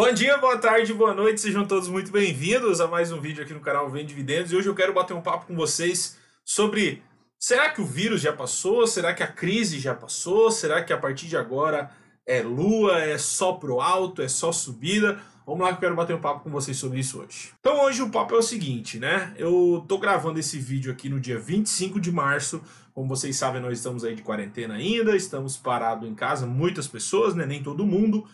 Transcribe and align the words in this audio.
Bom 0.00 0.12
dia, 0.12 0.38
boa 0.38 0.56
tarde, 0.56 0.94
boa 0.94 1.12
noite, 1.12 1.40
sejam 1.40 1.66
todos 1.66 1.88
muito 1.88 2.12
bem-vindos 2.12 2.80
a 2.80 2.86
mais 2.86 3.10
um 3.10 3.20
vídeo 3.20 3.42
aqui 3.42 3.52
no 3.52 3.58
canal 3.58 3.90
Vem 3.90 4.06
Dividendos. 4.06 4.52
E 4.52 4.56
hoje 4.56 4.68
eu 4.68 4.74
quero 4.74 4.94
bater 4.94 5.12
um 5.12 5.20
papo 5.20 5.46
com 5.46 5.56
vocês 5.56 6.16
sobre 6.44 7.02
será 7.36 7.68
que 7.70 7.80
o 7.80 7.84
vírus 7.84 8.20
já 8.20 8.32
passou? 8.32 8.86
Será 8.86 9.12
que 9.12 9.24
a 9.24 9.26
crise 9.26 9.80
já 9.80 9.96
passou? 9.96 10.52
Será 10.52 10.84
que 10.84 10.92
a 10.92 10.96
partir 10.96 11.26
de 11.26 11.36
agora 11.36 11.90
é 12.24 12.40
lua, 12.42 13.00
é 13.00 13.18
só 13.18 13.54
pro 13.54 13.80
alto, 13.80 14.22
é 14.22 14.28
só 14.28 14.52
subida? 14.52 15.18
Vamos 15.44 15.62
lá 15.62 15.70
que 15.70 15.78
eu 15.78 15.80
quero 15.80 15.96
bater 15.96 16.14
um 16.14 16.20
papo 16.20 16.44
com 16.44 16.50
vocês 16.50 16.76
sobre 16.76 17.00
isso 17.00 17.20
hoje. 17.20 17.50
Então 17.58 17.84
hoje 17.84 18.00
o 18.00 18.08
papo 18.08 18.36
é 18.36 18.38
o 18.38 18.42
seguinte, 18.42 19.00
né? 19.00 19.34
Eu 19.36 19.84
tô 19.88 19.98
gravando 19.98 20.38
esse 20.38 20.60
vídeo 20.60 20.92
aqui 20.92 21.08
no 21.08 21.18
dia 21.18 21.40
25 21.40 21.98
de 21.98 22.12
março. 22.12 22.62
Como 22.94 23.08
vocês 23.08 23.36
sabem, 23.36 23.60
nós 23.60 23.76
estamos 23.76 24.04
aí 24.04 24.14
de 24.14 24.22
quarentena 24.22 24.74
ainda, 24.74 25.16
estamos 25.16 25.56
parados 25.56 26.08
em 26.08 26.14
casa, 26.14 26.46
muitas 26.46 26.86
pessoas, 26.86 27.34
né? 27.34 27.44
Nem 27.44 27.64
todo 27.64 27.84
mundo. 27.84 28.28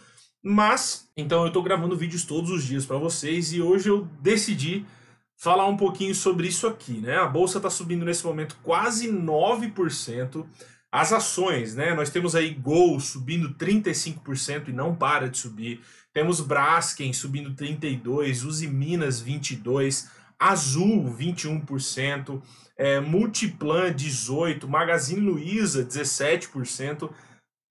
Mas, 0.47 1.09
então 1.17 1.41
eu 1.41 1.47
estou 1.47 1.63
gravando 1.63 1.97
vídeos 1.97 2.23
todos 2.23 2.51
os 2.51 2.65
dias 2.65 2.85
para 2.85 2.99
vocês 2.99 3.55
e 3.55 3.63
hoje 3.63 3.89
eu 3.89 4.07
decidi 4.21 4.85
falar 5.39 5.67
um 5.67 5.77
pouquinho 5.77 6.15
sobre 6.15 6.47
isso 6.47 6.67
aqui, 6.67 7.01
né? 7.01 7.17
A 7.17 7.27
bolsa 7.27 7.57
está 7.57 7.71
subindo 7.71 8.05
nesse 8.05 8.27
momento 8.27 8.59
quase 8.63 9.11
9%. 9.11 10.45
As 10.93 11.15
ações, 11.15 11.75
né? 11.75 11.95
Nós 11.95 12.11
temos 12.11 12.35
aí 12.35 12.51
Gol 12.51 13.01
subindo 13.01 13.55
35% 13.55 14.69
e 14.69 14.73
não 14.73 14.95
para 14.95 15.31
de 15.31 15.39
subir. 15.39 15.81
Temos 16.13 16.43
Braskem 16.43 17.11
subindo 17.15 17.55
32, 17.55 18.45
Uzi 18.45 18.69
Minas 18.69 19.23
22, 19.23 20.11
Azul 20.39 21.05
21%, 21.19 22.43
é, 22.77 23.01
Multiplan 23.01 23.95
18, 23.95 24.69
Magazine 24.69 25.21
Luiza 25.21 25.85
17% 25.87 27.11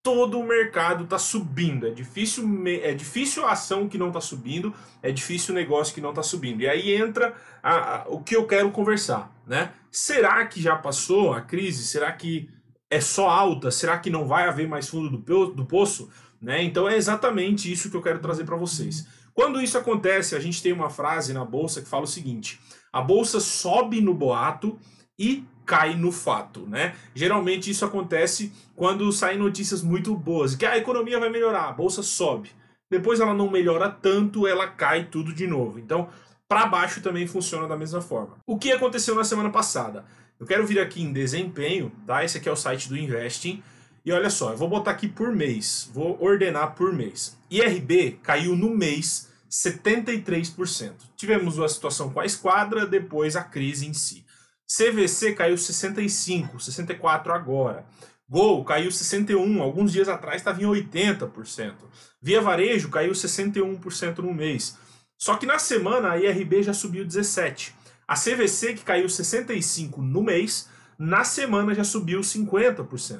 todo 0.03 0.37
o 0.37 0.45
mercado 0.45 1.05
está 1.05 1.17
subindo. 1.17 1.87
É 1.87 1.89
difícil, 1.89 2.45
é 2.67 2.93
difícil 2.93 3.45
a 3.45 3.53
ação 3.53 3.87
que 3.87 3.97
não 3.97 4.09
está 4.09 4.19
subindo, 4.19 4.73
é 5.01 5.11
difícil 5.11 5.53
o 5.53 5.57
negócio 5.57 5.95
que 5.95 6.01
não 6.01 6.09
está 6.09 6.21
subindo. 6.21 6.61
E 6.61 6.67
aí 6.67 6.93
entra 6.93 7.33
a, 7.63 8.01
a, 8.01 8.07
o 8.09 8.21
que 8.21 8.35
eu 8.35 8.45
quero 8.45 8.69
conversar, 8.71 9.33
né? 9.47 9.71
Será 9.89 10.45
que 10.45 10.61
já 10.61 10.75
passou 10.75 11.33
a 11.33 11.39
crise? 11.39 11.87
Será 11.87 12.11
que 12.11 12.49
é 12.89 12.99
só 12.99 13.29
alta? 13.29 13.71
Será 13.71 13.97
que 13.97 14.09
não 14.09 14.27
vai 14.27 14.47
haver 14.47 14.67
mais 14.67 14.89
fundo 14.89 15.17
do, 15.17 15.47
do 15.47 15.65
poço? 15.65 16.09
Né? 16.41 16.61
Então 16.61 16.89
é 16.89 16.97
exatamente 16.97 17.71
isso 17.71 17.89
que 17.89 17.95
eu 17.95 18.01
quero 18.01 18.19
trazer 18.19 18.43
para 18.43 18.57
vocês. 18.57 19.07
Quando 19.33 19.61
isso 19.61 19.77
acontece, 19.77 20.35
a 20.35 20.39
gente 20.39 20.61
tem 20.61 20.73
uma 20.73 20.89
frase 20.89 21.33
na 21.33 21.45
bolsa 21.45 21.81
que 21.81 21.87
fala 21.87 22.03
o 22.03 22.07
seguinte: 22.07 22.59
a 22.91 23.01
bolsa 23.01 23.39
sobe 23.39 24.01
no 24.01 24.13
boato 24.13 24.77
e 25.17 25.45
cai 25.65 25.95
no 25.95 26.11
fato, 26.11 26.61
né? 26.67 26.95
Geralmente 27.13 27.69
isso 27.69 27.85
acontece 27.85 28.51
quando 28.75 29.11
saem 29.11 29.37
notícias 29.37 29.81
muito 29.81 30.15
boas, 30.15 30.55
que 30.55 30.65
a 30.65 30.77
economia 30.77 31.19
vai 31.19 31.29
melhorar, 31.29 31.69
a 31.69 31.73
bolsa 31.73 32.03
sobe. 32.03 32.51
Depois 32.89 33.19
ela 33.19 33.33
não 33.33 33.49
melhora 33.49 33.89
tanto, 33.89 34.45
ela 34.45 34.67
cai 34.67 35.05
tudo 35.05 35.33
de 35.33 35.47
novo. 35.47 35.79
Então, 35.79 36.09
para 36.47 36.67
baixo 36.67 37.01
também 37.01 37.25
funciona 37.25 37.67
da 37.67 37.75
mesma 37.75 38.01
forma. 38.01 38.37
O 38.45 38.57
que 38.57 38.71
aconteceu 38.71 39.15
na 39.15 39.23
semana 39.23 39.49
passada? 39.49 40.05
Eu 40.39 40.45
quero 40.45 40.67
vir 40.67 40.79
aqui 40.79 41.01
em 41.01 41.11
desempenho, 41.11 41.91
tá? 42.05 42.23
Esse 42.23 42.37
aqui 42.37 42.49
é 42.49 42.51
o 42.51 42.55
site 42.55 42.89
do 42.89 42.97
Investing. 42.97 43.63
E 44.05 44.11
olha 44.11 44.29
só, 44.29 44.51
eu 44.51 44.57
vou 44.57 44.67
botar 44.67 44.91
aqui 44.91 45.07
por 45.07 45.31
mês, 45.31 45.89
vou 45.93 46.21
ordenar 46.21 46.75
por 46.75 46.91
mês. 46.91 47.37
IRB 47.49 48.19
caiu 48.21 48.55
no 48.55 48.69
mês 48.69 49.31
73%. 49.49 50.91
Tivemos 51.15 51.57
uma 51.57 51.69
situação 51.69 52.09
com 52.09 52.19
a 52.19 52.25
esquadra, 52.25 52.85
depois 52.85 53.35
a 53.35 53.43
crise 53.43 53.87
em 53.87 53.93
si. 53.93 54.25
CVC 54.67 55.33
caiu 55.33 55.57
65, 55.57 56.59
64 56.59 57.33
agora. 57.33 57.85
Gol 58.27 58.63
caiu 58.63 58.91
61, 58.91 59.61
alguns 59.61 59.91
dias 59.91 60.09
atrás 60.09 60.37
estava 60.37 60.61
em 60.61 60.65
80%. 60.65 61.73
Via 62.21 62.41
Varejo 62.41 62.89
caiu 62.89 63.11
61% 63.11 64.19
no 64.19 64.33
mês. 64.33 64.77
Só 65.17 65.35
que 65.35 65.45
na 65.45 65.59
semana 65.59 66.11
a 66.11 66.17
IRB 66.17 66.63
já 66.63 66.73
subiu 66.73 67.05
17. 67.05 67.75
A 68.07 68.15
CVC 68.15 68.73
que 68.73 68.83
caiu 68.83 69.07
65 69.07 70.01
no 70.01 70.23
mês, 70.23 70.69
na 70.97 71.23
semana 71.23 71.73
já 71.73 71.83
subiu 71.83 72.21
50%. 72.21 73.19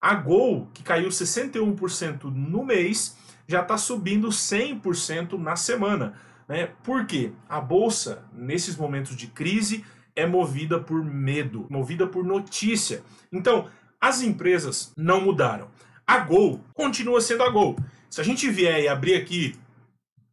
A 0.00 0.14
Gol, 0.14 0.68
que 0.74 0.82
caiu 0.82 1.08
61% 1.08 2.24
no 2.24 2.64
mês, 2.64 3.16
já 3.46 3.62
está 3.62 3.76
subindo 3.76 4.28
100% 4.28 5.38
na 5.38 5.56
semana. 5.56 6.14
Né? 6.48 6.70
Por 6.82 7.06
quê? 7.06 7.32
A 7.48 7.60
bolsa, 7.60 8.24
nesses 8.32 8.76
momentos 8.76 9.16
de 9.16 9.26
crise, 9.26 9.84
é 10.16 10.26
movida 10.26 10.78
por 10.78 11.04
medo, 11.04 11.66
movida 11.68 12.06
por 12.06 12.24
notícia. 12.24 13.02
Então, 13.32 13.68
as 14.00 14.22
empresas 14.22 14.92
não 14.96 15.20
mudaram. 15.20 15.68
A 16.06 16.18
Gol 16.18 16.60
continua 16.74 17.20
sendo 17.20 17.42
a 17.42 17.50
Gol. 17.50 17.76
Se 18.10 18.20
a 18.20 18.24
gente 18.24 18.48
vier 18.50 18.82
e 18.82 18.88
abrir 18.88 19.16
aqui 19.16 19.56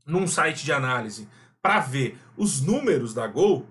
num 0.06 0.28
site 0.28 0.64
de 0.66 0.72
análise 0.72 1.28
para 1.62 1.80
ver 1.80 2.18
os 2.36 2.62
números 2.62 3.14
da 3.14 3.28
Gol, 3.28 3.66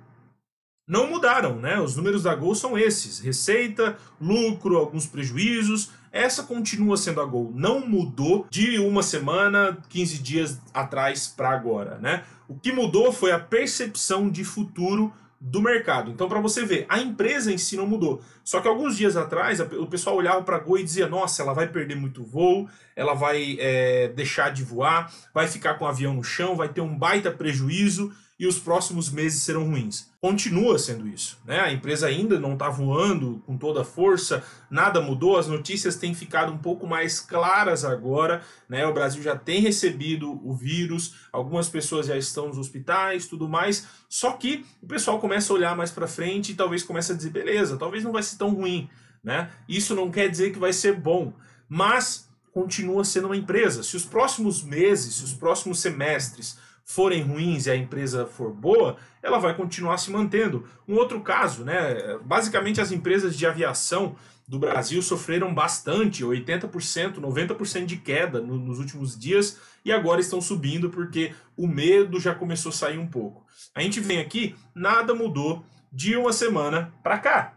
não 0.88 1.08
mudaram, 1.08 1.56
né? 1.56 1.78
Os 1.78 1.94
números 1.94 2.24
da 2.24 2.34
Gol 2.34 2.54
são 2.54 2.76
esses: 2.76 3.20
receita, 3.20 3.96
lucro, 4.20 4.76
alguns 4.76 5.06
prejuízos. 5.06 5.90
Essa 6.10 6.42
continua 6.42 6.96
sendo 6.96 7.20
a 7.20 7.24
Gol. 7.24 7.52
Não 7.54 7.86
mudou 7.86 8.46
de 8.50 8.80
uma 8.80 9.00
semana, 9.00 9.78
15 9.88 10.18
dias 10.18 10.60
atrás 10.74 11.28
para 11.28 11.50
agora, 11.50 11.98
né? 11.98 12.24
O 12.48 12.58
que 12.58 12.72
mudou 12.72 13.12
foi 13.12 13.30
a 13.30 13.38
percepção 13.38 14.28
de 14.28 14.42
futuro 14.42 15.12
do 15.40 15.62
mercado. 15.62 16.10
Então, 16.10 16.28
para 16.28 16.38
você 16.38 16.66
ver, 16.66 16.84
a 16.88 17.00
empresa 17.00 17.50
em 17.50 17.56
si 17.56 17.76
não 17.76 17.86
mudou. 17.86 18.22
Só 18.44 18.60
que 18.60 18.68
alguns 18.68 18.96
dias 18.96 19.16
atrás, 19.16 19.58
o 19.60 19.86
pessoal 19.86 20.16
olhava 20.16 20.42
para 20.42 20.56
a 20.56 20.60
Gol 20.60 20.78
e 20.78 20.84
dizia: 20.84 21.08
Nossa, 21.08 21.42
ela 21.42 21.54
vai 21.54 21.66
perder 21.66 21.96
muito 21.96 22.22
voo, 22.22 22.68
ela 22.94 23.14
vai 23.14 23.56
é, 23.58 24.08
deixar 24.08 24.50
de 24.50 24.62
voar, 24.62 25.10
vai 25.32 25.48
ficar 25.48 25.74
com 25.74 25.86
o 25.86 25.88
avião 25.88 26.12
no 26.12 26.22
chão, 26.22 26.56
vai 26.56 26.68
ter 26.68 26.82
um 26.82 26.94
baita 26.96 27.30
prejuízo 27.30 28.12
e 28.40 28.46
os 28.46 28.58
próximos 28.58 29.10
meses 29.10 29.42
serão 29.42 29.64
ruins. 29.64 30.10
Continua 30.18 30.78
sendo 30.78 31.06
isso. 31.06 31.38
Né? 31.44 31.60
A 31.60 31.70
empresa 31.70 32.06
ainda 32.06 32.40
não 32.40 32.54
está 32.54 32.70
voando 32.70 33.42
com 33.44 33.58
toda 33.58 33.82
a 33.82 33.84
força, 33.84 34.42
nada 34.70 34.98
mudou, 34.98 35.36
as 35.36 35.46
notícias 35.46 35.96
têm 35.96 36.14
ficado 36.14 36.50
um 36.50 36.56
pouco 36.56 36.86
mais 36.86 37.20
claras 37.20 37.84
agora. 37.84 38.40
Né? 38.66 38.86
O 38.86 38.94
Brasil 38.94 39.22
já 39.22 39.36
tem 39.36 39.60
recebido 39.60 40.40
o 40.42 40.54
vírus, 40.54 41.16
algumas 41.30 41.68
pessoas 41.68 42.06
já 42.06 42.16
estão 42.16 42.48
nos 42.48 42.56
hospitais, 42.56 43.26
tudo 43.26 43.46
mais. 43.46 43.86
Só 44.08 44.32
que 44.32 44.64
o 44.80 44.86
pessoal 44.86 45.20
começa 45.20 45.52
a 45.52 45.56
olhar 45.56 45.76
mais 45.76 45.90
para 45.90 46.06
frente 46.06 46.52
e 46.52 46.54
talvez 46.54 46.82
comece 46.82 47.12
a 47.12 47.14
dizer: 47.14 47.28
beleza, 47.28 47.76
talvez 47.76 48.02
não 48.02 48.12
vai 48.12 48.22
ser 48.22 48.38
tão 48.38 48.54
ruim. 48.54 48.88
Né? 49.22 49.50
Isso 49.68 49.94
não 49.94 50.10
quer 50.10 50.30
dizer 50.30 50.50
que 50.50 50.58
vai 50.58 50.72
ser 50.72 50.98
bom, 50.98 51.34
mas 51.68 52.26
continua 52.54 53.04
sendo 53.04 53.26
uma 53.26 53.36
empresa. 53.36 53.82
Se 53.82 53.96
os 53.96 54.06
próximos 54.06 54.62
meses, 54.62 55.16
se 55.16 55.24
os 55.24 55.34
próximos 55.34 55.78
semestres 55.78 56.56
forem 56.90 57.22
ruins 57.22 57.66
e 57.66 57.70
a 57.70 57.76
empresa 57.76 58.26
for 58.26 58.52
boa, 58.52 58.96
ela 59.22 59.38
vai 59.38 59.54
continuar 59.56 59.96
se 59.98 60.10
mantendo. 60.10 60.66
Um 60.88 60.96
outro 60.96 61.20
caso, 61.20 61.64
né? 61.64 62.18
Basicamente 62.24 62.80
as 62.80 62.90
empresas 62.90 63.36
de 63.36 63.46
aviação 63.46 64.16
do 64.48 64.58
Brasil 64.58 65.00
sofreram 65.00 65.54
bastante, 65.54 66.24
80%, 66.24 67.20
90% 67.20 67.84
de 67.86 67.96
queda 67.96 68.40
no, 68.40 68.58
nos 68.58 68.80
últimos 68.80 69.16
dias 69.16 69.60
e 69.84 69.92
agora 69.92 70.20
estão 70.20 70.40
subindo 70.40 70.90
porque 70.90 71.32
o 71.56 71.68
medo 71.68 72.18
já 72.18 72.34
começou 72.34 72.70
a 72.70 72.74
sair 72.74 72.98
um 72.98 73.06
pouco. 73.06 73.46
A 73.72 73.82
gente 73.82 74.00
vem 74.00 74.18
aqui, 74.18 74.56
nada 74.74 75.14
mudou 75.14 75.64
de 75.92 76.16
uma 76.16 76.32
semana 76.32 76.92
para 77.04 77.20
cá. 77.20 77.54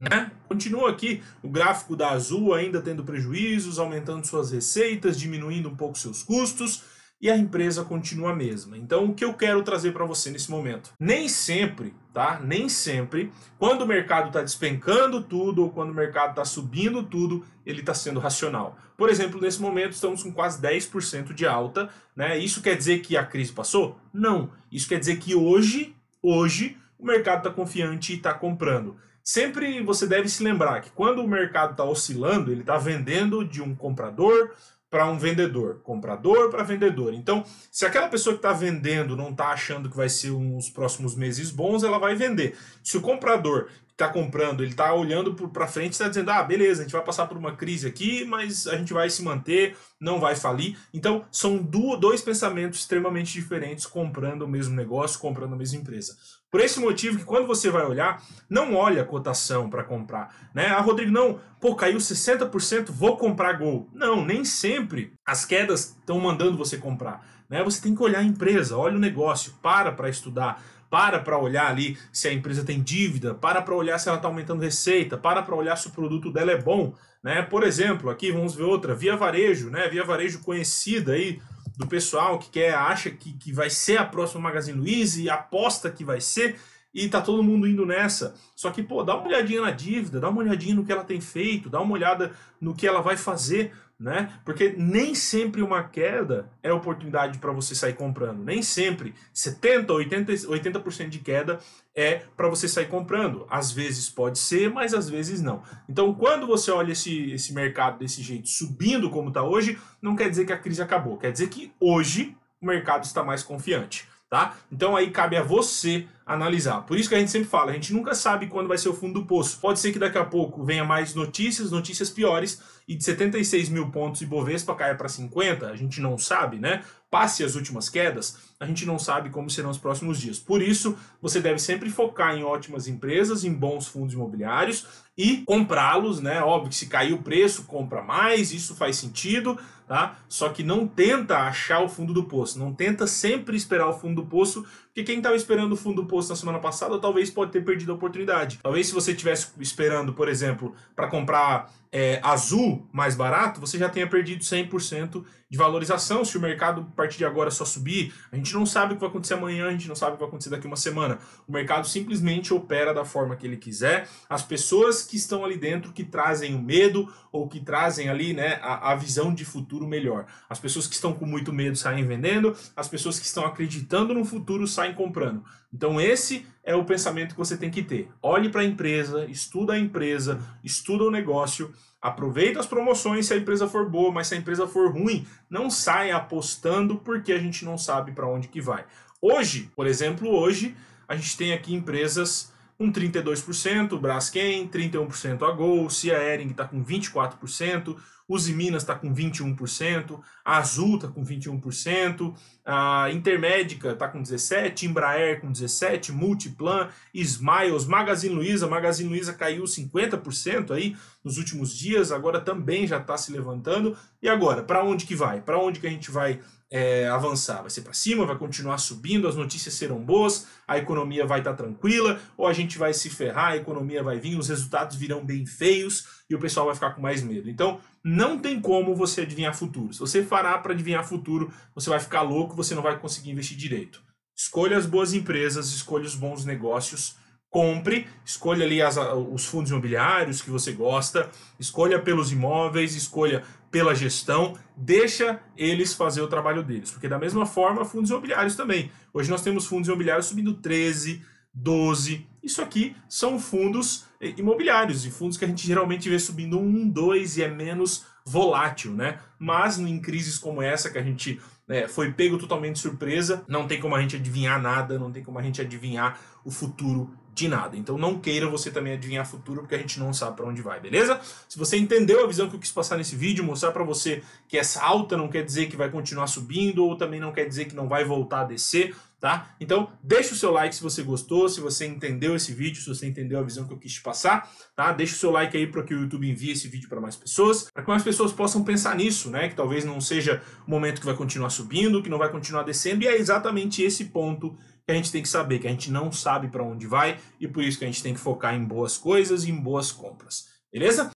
Né? 0.00 0.32
Continua 0.48 0.90
aqui 0.90 1.22
o 1.40 1.48
gráfico 1.48 1.94
da 1.94 2.10
Azul 2.10 2.52
ainda 2.52 2.82
tendo 2.82 3.04
prejuízos, 3.04 3.78
aumentando 3.78 4.26
suas 4.26 4.50
receitas, 4.50 5.16
diminuindo 5.16 5.68
um 5.68 5.76
pouco 5.76 5.96
seus 5.96 6.24
custos 6.24 6.95
e 7.20 7.30
a 7.30 7.36
empresa 7.36 7.84
continua 7.84 8.32
a 8.32 8.36
mesma. 8.36 8.76
Então, 8.76 9.06
o 9.06 9.14
que 9.14 9.24
eu 9.24 9.34
quero 9.34 9.62
trazer 9.62 9.92
para 9.92 10.04
você 10.04 10.30
nesse 10.30 10.50
momento? 10.50 10.92
Nem 11.00 11.28
sempre, 11.28 11.94
tá? 12.12 12.40
Nem 12.42 12.68
sempre, 12.68 13.32
quando 13.58 13.82
o 13.82 13.86
mercado 13.86 14.28
está 14.28 14.42
despencando 14.42 15.22
tudo 15.22 15.62
ou 15.62 15.70
quando 15.70 15.90
o 15.90 15.94
mercado 15.94 16.30
está 16.30 16.44
subindo 16.44 17.02
tudo, 17.02 17.44
ele 17.64 17.80
está 17.80 17.94
sendo 17.94 18.20
racional. 18.20 18.76
Por 18.96 19.08
exemplo, 19.08 19.40
nesse 19.40 19.60
momento 19.60 19.92
estamos 19.92 20.22
com 20.22 20.32
quase 20.32 20.60
10% 20.60 21.32
de 21.32 21.46
alta, 21.46 21.88
né? 22.14 22.38
Isso 22.38 22.62
quer 22.62 22.76
dizer 22.76 23.00
que 23.00 23.16
a 23.16 23.24
crise 23.24 23.52
passou? 23.52 23.98
Não. 24.12 24.50
Isso 24.70 24.88
quer 24.88 24.98
dizer 24.98 25.16
que 25.16 25.34
hoje, 25.34 25.94
hoje, 26.22 26.76
o 26.98 27.06
mercado 27.06 27.38
está 27.38 27.50
confiante 27.50 28.12
e 28.12 28.16
está 28.16 28.32
comprando. 28.32 28.96
Sempre 29.22 29.82
você 29.82 30.06
deve 30.06 30.28
se 30.28 30.42
lembrar 30.44 30.80
que 30.80 30.90
quando 30.90 31.18
o 31.20 31.28
mercado 31.28 31.72
está 31.72 31.82
oscilando, 31.82 32.52
ele 32.52 32.60
está 32.60 32.78
vendendo 32.78 33.44
de 33.44 33.60
um 33.60 33.74
comprador 33.74 34.52
para 34.90 35.06
um 35.06 35.18
vendedor, 35.18 35.80
comprador 35.82 36.48
para 36.50 36.62
vendedor. 36.62 37.12
Então, 37.12 37.44
se 37.70 37.84
aquela 37.84 38.08
pessoa 38.08 38.34
que 38.34 38.38
está 38.38 38.52
vendendo 38.52 39.16
não 39.16 39.30
está 39.30 39.48
achando 39.48 39.90
que 39.90 39.96
vai 39.96 40.08
ser 40.08 40.30
uns 40.30 40.70
próximos 40.70 41.14
meses 41.14 41.50
bons, 41.50 41.82
ela 41.82 41.98
vai 41.98 42.14
vender. 42.14 42.56
Se 42.82 42.96
o 42.96 43.00
comprador 43.00 43.68
está 43.96 44.08
comprando, 44.08 44.62
ele 44.62 44.72
está 44.72 44.92
olhando 44.92 45.34
para 45.48 45.66
frente, 45.66 45.92
está 45.92 46.06
dizendo, 46.06 46.30
ah, 46.30 46.42
beleza, 46.42 46.82
a 46.82 46.84
gente 46.84 46.92
vai 46.92 47.02
passar 47.02 47.26
por 47.26 47.38
uma 47.38 47.56
crise 47.56 47.88
aqui, 47.88 48.26
mas 48.26 48.66
a 48.66 48.76
gente 48.76 48.92
vai 48.92 49.08
se 49.08 49.22
manter, 49.22 49.74
não 49.98 50.20
vai 50.20 50.36
falir. 50.36 50.76
Então, 50.92 51.24
são 51.32 51.56
dois 51.56 52.20
pensamentos 52.20 52.80
extremamente 52.80 53.32
diferentes 53.32 53.86
comprando 53.86 54.42
o 54.42 54.48
mesmo 54.48 54.76
negócio, 54.76 55.18
comprando 55.18 55.54
a 55.54 55.56
mesma 55.56 55.78
empresa. 55.78 56.14
Por 56.50 56.60
esse 56.60 56.78
motivo 56.78 57.18
que 57.18 57.24
quando 57.24 57.46
você 57.46 57.70
vai 57.70 57.86
olhar, 57.86 58.22
não 58.50 58.74
olha 58.74 59.00
a 59.00 59.04
cotação 59.04 59.70
para 59.70 59.82
comprar, 59.82 60.50
né? 60.54 60.66
Ah, 60.66 60.80
Rodrigo, 60.80 61.10
não, 61.10 61.40
pô, 61.58 61.74
caiu 61.74 61.96
60%, 61.96 62.90
vou 62.90 63.16
comprar 63.16 63.54
Gol. 63.54 63.88
Não, 63.94 64.24
nem 64.24 64.44
sempre 64.44 65.14
as 65.24 65.46
quedas 65.46 65.96
estão 65.98 66.20
mandando 66.20 66.56
você 66.56 66.76
comprar. 66.76 67.26
né? 67.48 67.62
Você 67.64 67.80
tem 67.80 67.94
que 67.94 68.02
olhar 68.02 68.18
a 68.18 68.24
empresa, 68.24 68.76
olha 68.76 68.96
o 68.96 69.00
negócio, 69.00 69.54
para 69.62 69.90
para 69.90 70.08
estudar, 70.10 70.62
para 70.90 71.18
para 71.20 71.38
olhar 71.38 71.68
ali 71.68 71.98
se 72.12 72.28
a 72.28 72.32
empresa 72.32 72.64
tem 72.64 72.82
dívida, 72.82 73.34
para 73.34 73.60
para 73.62 73.74
olhar 73.74 73.98
se 73.98 74.08
ela 74.08 74.18
está 74.18 74.28
aumentando 74.28 74.62
receita, 74.62 75.16
para 75.16 75.42
para 75.42 75.54
olhar 75.54 75.76
se 75.76 75.88
o 75.88 75.92
produto 75.92 76.30
dela 76.30 76.52
é 76.52 76.60
bom, 76.60 76.94
né? 77.22 77.42
Por 77.42 77.62
exemplo, 77.62 78.10
aqui 78.10 78.30
vamos 78.30 78.54
ver 78.54 78.64
outra, 78.64 78.94
Via 78.94 79.16
Varejo, 79.16 79.70
né? 79.70 79.88
Via 79.88 80.04
Varejo 80.04 80.40
conhecida 80.40 81.12
aí 81.12 81.40
do 81.76 81.86
pessoal 81.86 82.38
que 82.38 82.50
quer 82.50 82.74
acha 82.74 83.10
que, 83.10 83.32
que 83.34 83.52
vai 83.52 83.68
ser 83.68 83.98
a 83.98 84.04
próxima 84.04 84.42
Magazine 84.42 84.78
Luiza 84.78 85.20
e 85.20 85.28
aposta 85.28 85.90
que 85.90 86.04
vai 86.04 86.20
ser 86.20 86.56
e 86.96 87.08
tá 87.10 87.20
todo 87.20 87.42
mundo 87.42 87.68
indo 87.68 87.84
nessa. 87.84 88.34
Só 88.54 88.70
que, 88.70 88.82
pô, 88.82 89.02
dá 89.02 89.14
uma 89.14 89.26
olhadinha 89.26 89.60
na 89.60 89.70
dívida, 89.70 90.18
dá 90.18 90.30
uma 90.30 90.40
olhadinha 90.40 90.74
no 90.74 90.84
que 90.84 90.90
ela 90.90 91.04
tem 91.04 91.20
feito, 91.20 91.68
dá 91.68 91.78
uma 91.78 91.92
olhada 91.92 92.32
no 92.58 92.74
que 92.74 92.86
ela 92.86 93.02
vai 93.02 93.18
fazer, 93.18 93.72
né? 93.98 94.38
Porque 94.44 94.74
nem 94.76 95.14
sempre 95.14 95.62
uma 95.62 95.82
queda 95.82 96.50
é 96.62 96.72
oportunidade 96.72 97.38
para 97.38 97.52
você 97.52 97.74
sair 97.74 97.94
comprando. 97.94 98.44
Nem 98.44 98.62
sempre 98.62 99.14
70, 99.32 99.92
80, 99.92 100.32
80% 100.32 101.08
de 101.08 101.18
queda 101.18 101.58
é 101.94 102.22
para 102.36 102.48
você 102.48 102.68
sair 102.68 102.88
comprando. 102.88 103.46
Às 103.48 103.72
vezes 103.72 104.10
pode 104.10 104.38
ser, 104.38 104.70
mas 104.70 104.92
às 104.92 105.08
vezes 105.08 105.40
não. 105.40 105.62
Então, 105.88 106.12
quando 106.14 106.46
você 106.46 106.70
olha 106.70 106.92
esse, 106.92 107.32
esse 107.32 107.54
mercado 107.54 107.98
desse 107.98 108.22
jeito 108.22 108.48
subindo 108.48 109.08
como 109.08 109.28
está 109.28 109.42
hoje, 109.42 109.78
não 110.00 110.14
quer 110.14 110.28
dizer 110.28 110.44
que 110.44 110.52
a 110.52 110.58
crise 110.58 110.82
acabou, 110.82 111.16
quer 111.16 111.32
dizer 111.32 111.48
que 111.48 111.72
hoje 111.80 112.36
o 112.60 112.66
mercado 112.66 113.04
está 113.04 113.22
mais 113.22 113.42
confiante 113.42 114.06
tá? 114.28 114.56
Então 114.70 114.96
aí 114.96 115.10
cabe 115.10 115.36
a 115.36 115.42
você 115.42 116.06
analisar. 116.26 116.82
Por 116.82 116.98
isso 116.98 117.08
que 117.08 117.14
a 117.14 117.18
gente 117.20 117.30
sempre 117.30 117.48
fala, 117.48 117.70
a 117.70 117.74
gente 117.74 117.92
nunca 117.92 118.12
sabe 118.12 118.48
quando 118.48 118.66
vai 118.66 118.76
ser 118.76 118.88
o 118.88 118.94
fundo 118.94 119.20
do 119.20 119.26
poço. 119.26 119.60
Pode 119.60 119.78
ser 119.78 119.92
que 119.92 119.98
daqui 119.98 120.18
a 120.18 120.24
pouco 120.24 120.64
venha 120.64 120.84
mais 120.84 121.14
notícias, 121.14 121.70
notícias 121.70 122.10
piores, 122.10 122.60
e 122.88 122.96
de 122.96 123.04
76 123.04 123.68
mil 123.68 123.90
pontos 123.90 124.20
e 124.22 124.26
Bovespa 124.26 124.74
caia 124.74 124.94
para 124.94 125.08
50, 125.08 125.66
a 125.66 125.76
gente 125.76 126.00
não 126.00 126.18
sabe, 126.18 126.58
né? 126.58 126.82
Passe 127.10 127.44
as 127.44 127.54
últimas 127.54 127.88
quedas, 127.88 128.38
a 128.60 128.66
gente 128.66 128.84
não 128.84 128.98
sabe 128.98 129.30
como 129.30 129.50
serão 129.50 129.70
os 129.70 129.78
próximos 129.78 130.20
dias. 130.20 130.38
Por 130.38 130.60
isso, 130.60 130.96
você 131.20 131.40
deve 131.40 131.58
sempre 131.58 131.90
focar 131.90 132.36
em 132.36 132.44
ótimas 132.44 132.86
empresas, 132.86 133.44
em 133.44 133.52
bons 133.52 133.86
fundos 133.86 134.14
imobiliários 134.14 134.86
e 135.16 135.38
comprá-los, 135.38 136.20
né? 136.20 136.40
Óbvio 136.42 136.70
que 136.70 136.76
se 136.76 136.86
cair 136.86 137.12
o 137.12 137.22
preço, 137.22 137.64
compra 137.64 138.02
mais, 138.02 138.52
isso 138.52 138.74
faz 138.76 138.96
sentido, 138.96 139.58
tá? 139.86 140.18
Só 140.28 140.48
que 140.48 140.62
não 140.62 140.86
tenta 140.86 141.38
achar 141.38 141.80
o 141.82 141.88
fundo 141.88 142.12
do 142.12 142.24
poço, 142.24 142.58
não 142.58 142.72
tenta 142.72 143.06
sempre 143.06 143.56
esperar 143.56 143.88
o 143.88 143.98
fundo 143.98 144.22
do 144.22 144.28
poço, 144.28 144.64
porque 144.96 145.04
quem 145.04 145.18
estava 145.18 145.36
esperando 145.36 145.72
o 145.72 145.76
fundo 145.76 146.00
do 146.00 146.08
poço 146.08 146.30
na 146.30 146.36
semana 146.36 146.58
passada 146.58 146.98
talvez 146.98 147.28
pode 147.28 147.52
ter 147.52 147.62
perdido 147.62 147.92
a 147.92 147.94
oportunidade. 147.94 148.58
Talvez 148.62 148.86
se 148.86 148.94
você 148.94 149.10
estivesse 149.10 149.48
esperando, 149.60 150.14
por 150.14 150.26
exemplo, 150.26 150.74
para 150.94 151.06
comprar 151.06 151.70
é, 151.92 152.18
azul 152.22 152.88
mais 152.90 153.14
barato, 153.14 153.60
você 153.60 153.76
já 153.76 153.90
tenha 153.90 154.06
perdido 154.06 154.42
100% 154.42 155.22
de 155.48 155.56
valorização 155.56 156.24
se 156.24 156.36
o 156.36 156.40
mercado 156.40 156.80
a 156.80 156.96
partir 156.96 157.18
de 157.18 157.24
agora 157.24 157.50
só 157.50 157.64
subir. 157.64 158.12
A 158.32 158.36
gente 158.36 158.52
não 158.54 158.66
sabe 158.66 158.92
o 158.92 158.96
que 158.96 159.00
vai 159.00 159.08
acontecer 159.08 159.34
amanhã, 159.34 159.68
a 159.68 159.72
gente 159.72 159.88
não 159.88 159.94
sabe 159.94 160.12
o 160.12 160.14
que 160.14 160.20
vai 160.20 160.28
acontecer 160.28 160.50
daqui 160.50 160.66
uma 160.66 160.76
semana. 160.76 161.18
O 161.46 161.52
mercado 161.52 161.86
simplesmente 161.86 162.52
opera 162.52 162.92
da 162.92 163.04
forma 163.04 163.36
que 163.36 163.46
ele 163.46 163.56
quiser. 163.56 164.08
As 164.28 164.42
pessoas 164.42 165.02
que 165.02 165.16
estão 165.16 165.44
ali 165.44 165.56
dentro 165.56 165.92
que 165.92 166.04
trazem 166.04 166.54
o 166.54 166.62
medo 166.62 167.12
ou 167.30 167.48
que 167.48 167.60
trazem 167.60 168.08
ali 168.08 168.32
né, 168.32 168.58
a, 168.62 168.92
a 168.92 168.94
visão 168.96 169.32
de 169.32 169.44
futuro 169.44 169.86
melhor. 169.86 170.26
As 170.48 170.58
pessoas 170.58 170.86
que 170.86 170.94
estão 170.94 171.12
com 171.12 171.26
muito 171.26 171.52
medo 171.52 171.76
saem 171.76 172.04
vendendo, 172.04 172.56
as 172.74 172.88
pessoas 172.88 173.18
que 173.18 173.26
estão 173.26 173.44
acreditando 173.44 174.12
no 174.12 174.24
futuro 174.24 174.66
saem 174.66 174.94
comprando. 174.94 175.44
Então 175.72 176.00
esse 176.00 176.46
é 176.64 176.74
o 176.74 176.84
pensamento 176.84 177.32
que 177.32 177.38
você 177.38 177.56
tem 177.56 177.70
que 177.70 177.82
ter. 177.82 178.08
Olhe 178.22 178.48
para 178.48 178.62
a 178.62 178.64
empresa, 178.64 179.26
estuda 179.26 179.74
a 179.74 179.78
empresa, 179.78 180.40
estuda 180.64 181.04
o 181.04 181.10
negócio, 181.10 181.72
aproveita 182.00 182.60
as 182.60 182.66
promoções 182.66 183.26
se 183.26 183.34
a 183.34 183.36
empresa 183.36 183.68
for 183.68 183.88
boa, 183.88 184.12
mas 184.12 184.28
se 184.28 184.34
a 184.34 184.38
empresa 184.38 184.66
for 184.66 184.92
ruim, 184.92 185.26
não 185.48 185.70
saia 185.70 186.16
apostando 186.16 186.96
porque 186.96 187.32
a 187.32 187.38
gente 187.38 187.64
não 187.64 187.76
sabe 187.76 188.12
para 188.12 188.28
onde 188.28 188.48
que 188.48 188.60
vai. 188.60 188.84
Hoje, 189.20 189.70
por 189.74 189.86
exemplo, 189.86 190.28
hoje 190.30 190.76
a 191.08 191.16
gente 191.16 191.36
tem 191.36 191.52
aqui 191.52 191.74
empresas 191.74 192.52
com 192.78 192.92
32%, 192.92 193.98
Braskem, 193.98 194.68
31% 194.68 195.42
a 195.42 195.50
Gol, 195.52 195.88
Cia 195.88 196.22
Ering 196.22 196.50
está 196.50 196.66
com 196.66 196.84
24%, 196.84 197.96
Uzi 198.28 198.52
Minas 198.52 198.82
está 198.82 198.94
com 198.94 199.14
21%, 199.14 200.20
a 200.44 200.58
Azul 200.58 200.96
está 200.96 201.06
com 201.06 201.24
21%, 201.24 202.34
a 202.64 203.08
Intermédica 203.12 203.92
está 203.92 204.08
com 204.08 204.20
17%, 204.20 204.82
Embraer 204.82 205.40
com 205.40 205.52
17%, 205.52 206.10
Multiplan, 206.10 206.88
Smiles, 207.14 207.86
Magazine 207.86 208.34
Luiza, 208.34 208.66
Magazine 208.66 209.08
Luiza 209.08 209.32
caiu 209.32 209.62
50% 209.62 210.72
aí 210.72 210.96
nos 211.22 211.38
últimos 211.38 211.72
dias, 211.76 212.10
agora 212.10 212.40
também 212.40 212.86
já 212.86 212.98
está 212.98 213.16
se 213.16 213.30
levantando. 213.30 213.96
E 214.20 214.28
agora, 214.28 214.62
para 214.62 214.82
onde 214.82 215.06
que 215.06 215.14
vai? 215.14 215.40
Para 215.40 215.58
onde 215.58 215.78
que 215.78 215.86
a 215.86 215.90
gente 215.90 216.10
vai 216.10 216.40
é, 216.70 217.06
avançar? 217.08 217.60
Vai 217.60 217.70
ser 217.70 217.82
para 217.82 217.92
cima? 217.92 218.26
Vai 218.26 218.36
continuar 218.36 218.78
subindo? 218.78 219.28
As 219.28 219.36
notícias 219.36 219.74
serão 219.74 219.98
boas? 220.00 220.46
A 220.66 220.78
economia 220.78 221.26
vai 221.26 221.40
estar 221.40 221.52
tá 221.52 221.56
tranquila? 221.56 222.20
Ou 222.36 222.46
a 222.46 222.52
gente 222.52 222.78
vai 222.78 222.92
se 222.92 223.08
ferrar? 223.10 223.52
A 223.52 223.56
economia 223.56 224.02
vai 224.02 224.18
vir? 224.18 224.38
Os 224.38 224.48
resultados 224.48 224.96
virão 224.96 225.24
bem 225.24 225.46
feios 225.46 226.24
e 226.28 226.34
o 226.34 226.38
pessoal 226.38 226.66
vai 226.66 226.74
ficar 226.74 226.90
com 226.90 227.00
mais 227.00 227.22
medo. 227.22 227.48
Então, 227.48 227.80
não 228.02 228.38
tem 228.38 228.60
como 228.60 228.94
você 228.94 229.22
adivinhar 229.22 229.54
futuro. 229.54 229.92
Se 229.92 230.00
você 230.00 230.22
parar 230.22 230.58
para 230.58 230.72
adivinhar 230.72 231.06
futuro, 231.06 231.52
você 231.74 231.88
vai 231.88 232.00
ficar 232.00 232.22
louco, 232.22 232.56
você 232.56 232.74
não 232.74 232.82
vai 232.82 232.98
conseguir 232.98 233.30
investir 233.30 233.56
direito. 233.56 234.02
Escolha 234.36 234.76
as 234.76 234.86
boas 234.86 235.14
empresas, 235.14 235.72
escolha 235.72 236.04
os 236.04 236.14
bons 236.14 236.44
negócios, 236.44 237.16
compre, 237.48 238.06
escolha 238.24 238.66
ali 238.66 238.82
as, 238.82 238.96
os 239.32 239.46
fundos 239.46 239.70
imobiliários 239.70 240.42
que 240.42 240.50
você 240.50 240.72
gosta, 240.72 241.30
escolha 241.58 241.98
pelos 241.98 242.32
imóveis, 242.32 242.94
escolha 242.94 243.42
pela 243.70 243.94
gestão, 243.94 244.54
deixa 244.76 245.40
eles 245.56 245.94
fazer 245.94 246.20
o 246.20 246.28
trabalho 246.28 246.62
deles. 246.62 246.90
Porque 246.90 247.08
da 247.08 247.18
mesma 247.18 247.46
forma, 247.46 247.84
fundos 247.84 248.10
imobiliários 248.10 248.56
também. 248.56 248.90
Hoje 249.12 249.30
nós 249.30 249.42
temos 249.42 249.66
fundos 249.66 249.88
imobiliários 249.88 250.26
subindo 250.26 250.54
13, 250.54 251.24
12. 251.54 252.26
Isso 252.46 252.62
aqui 252.62 252.94
são 253.08 253.40
fundos 253.40 254.04
eh, 254.20 254.32
imobiliários 254.38 255.04
e 255.04 255.10
fundos 255.10 255.36
que 255.36 255.44
a 255.44 255.48
gente 255.48 255.66
geralmente 255.66 256.08
vê 256.08 256.16
subindo 256.16 256.60
um, 256.60 256.88
dois 256.88 257.36
e 257.36 257.42
é 257.42 257.48
menos 257.48 258.06
volátil, 258.24 258.92
né? 258.94 259.18
Mas 259.36 259.80
em 259.80 260.00
crises 260.00 260.38
como 260.38 260.62
essa 260.62 260.88
que 260.88 260.96
a 260.96 261.02
gente 261.02 261.40
né, 261.66 261.88
foi 261.88 262.12
pego 262.12 262.38
totalmente 262.38 262.78
surpresa, 262.78 263.44
não 263.48 263.66
tem 263.66 263.80
como 263.80 263.96
a 263.96 264.00
gente 264.00 264.14
adivinhar 264.14 264.62
nada, 264.62 264.96
não 264.96 265.10
tem 265.10 265.24
como 265.24 265.40
a 265.40 265.42
gente 265.42 265.60
adivinhar 265.60 266.20
o 266.44 266.50
futuro 266.52 267.10
de 267.36 267.48
nada. 267.48 267.76
Então 267.76 267.98
não 267.98 268.18
queira 268.18 268.48
você 268.48 268.70
também 268.70 268.94
adivinhar 268.94 269.26
futuro, 269.26 269.60
porque 269.60 269.74
a 269.74 269.78
gente 269.78 270.00
não 270.00 270.12
sabe 270.12 270.36
para 270.36 270.46
onde 270.46 270.62
vai, 270.62 270.80
beleza? 270.80 271.20
Se 271.46 271.58
você 271.58 271.76
entendeu 271.76 272.24
a 272.24 272.26
visão 272.26 272.48
que 272.48 272.56
eu 272.56 272.60
quis 272.60 272.72
passar 272.72 272.96
nesse 272.96 273.14
vídeo, 273.14 273.44
mostrar 273.44 273.72
para 273.72 273.84
você 273.84 274.22
que 274.48 274.56
essa 274.56 274.82
alta 274.82 275.18
não 275.18 275.28
quer 275.28 275.44
dizer 275.44 275.66
que 275.66 275.76
vai 275.76 275.90
continuar 275.90 276.28
subindo, 276.28 276.82
ou 276.82 276.96
também 276.96 277.20
não 277.20 277.32
quer 277.32 277.44
dizer 277.44 277.66
que 277.66 277.76
não 277.76 277.86
vai 277.86 278.04
voltar 278.04 278.40
a 278.40 278.44
descer, 278.44 278.96
tá? 279.20 279.54
Então, 279.60 279.90
deixa 280.02 280.32
o 280.32 280.36
seu 280.36 280.50
like 280.50 280.74
se 280.74 280.82
você 280.82 281.02
gostou, 281.02 281.46
se 281.46 281.60
você 281.60 281.84
entendeu 281.84 282.34
esse 282.34 282.54
vídeo, 282.54 282.80
se 282.80 282.88
você 282.88 283.06
entendeu 283.06 283.38
a 283.38 283.42
visão 283.42 283.66
que 283.66 283.72
eu 283.74 283.78
quis 283.78 283.92
te 283.92 284.00
passar, 284.00 284.50
tá? 284.74 284.90
Deixa 284.92 285.14
o 285.14 285.18
seu 285.18 285.30
like 285.30 285.54
aí 285.54 285.66
para 285.66 285.82
que 285.82 285.94
o 285.94 286.00
YouTube 286.00 286.30
envie 286.30 286.52
esse 286.52 286.68
vídeo 286.68 286.88
para 286.88 287.02
mais 287.02 287.16
pessoas, 287.16 287.70
para 287.70 287.82
que 287.82 287.90
mais 287.90 288.02
pessoas 288.02 288.32
possam 288.32 288.64
pensar 288.64 288.96
nisso, 288.96 289.28
né? 289.28 289.50
Que 289.50 289.54
talvez 289.54 289.84
não 289.84 290.00
seja 290.00 290.42
o 290.66 290.70
momento 290.70 291.00
que 291.00 291.06
vai 291.06 291.14
continuar 291.14 291.50
subindo, 291.50 292.02
que 292.02 292.08
não 292.08 292.18
vai 292.18 292.30
continuar 292.30 292.62
descendo, 292.62 293.04
e 293.04 293.08
é 293.08 293.16
exatamente 293.18 293.82
esse 293.82 294.06
ponto 294.06 294.56
que 294.86 294.92
a 294.92 294.94
gente 294.94 295.10
tem 295.10 295.20
que 295.20 295.28
saber, 295.28 295.58
que 295.58 295.66
a 295.66 295.70
gente 295.70 295.90
não 295.90 296.12
sabe 296.12 296.46
para 296.46 296.62
onde 296.62 296.86
vai 296.86 297.18
e 297.40 297.48
por 297.48 297.62
isso 297.64 297.78
que 297.78 297.84
a 297.84 297.88
gente 297.88 298.02
tem 298.02 298.14
que 298.14 298.20
focar 298.20 298.54
em 298.54 298.64
boas 298.64 298.96
coisas 298.96 299.44
e 299.44 299.50
em 299.50 299.60
boas 299.60 299.90
compras. 299.90 300.48
Beleza? 300.72 301.10